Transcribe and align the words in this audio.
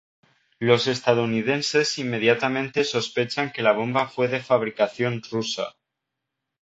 Los 0.57 0.87
estadounidenses 0.87 1.99
inmediatamente 1.99 2.83
sospechan 2.83 3.51
que 3.51 3.61
la 3.61 3.71
bomba 3.73 4.07
fue 4.07 4.27
de 4.29 4.41
fabricación 4.41 5.21
rusa. 5.31 5.75